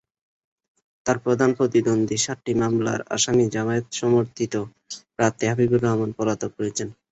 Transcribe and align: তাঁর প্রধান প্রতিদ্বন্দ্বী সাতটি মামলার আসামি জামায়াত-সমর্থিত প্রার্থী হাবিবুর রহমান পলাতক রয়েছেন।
তাঁর 1.05 1.17
প্রধান 1.19 1.49
প্রতিদ্বন্দ্বী 1.57 2.17
সাতটি 2.17 2.51
মামলার 2.55 2.99
আসামি 3.15 3.45
জামায়াত-সমর্থিত 3.49 4.53
প্রার্থী 5.15 5.45
হাবিবুর 5.47 5.83
রহমান 5.85 6.11
পলাতক 6.17 6.51
রয়েছেন। 6.57 6.87